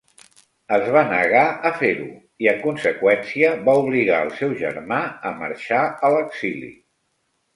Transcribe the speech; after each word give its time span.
Es 0.77 0.85
va 0.93 1.01
negar 1.09 1.43
a 1.69 1.71
fer-ho 1.81 2.07
i, 2.13 2.47
en 2.53 2.63
conseqüència 2.63 3.51
va 3.67 3.77
obligar 3.83 4.21
el 4.27 4.33
seu 4.39 4.55
germà 4.63 4.97
a 5.31 5.35
marxar 5.43 5.83
a 6.09 6.11
l'exili. 6.17 6.73